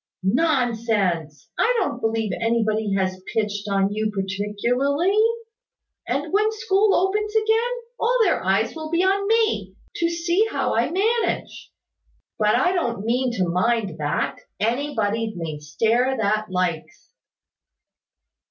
[0.23, 1.51] "Nonsense!
[1.59, 5.15] I don't believe anybody has pitched on you particularly.
[6.07, 10.73] And when school opens again, all their eyes will be on me, to see how
[10.73, 11.69] I manage.
[12.39, 14.37] But I don't mean to mind that.
[14.59, 17.11] Anybody may stare that likes."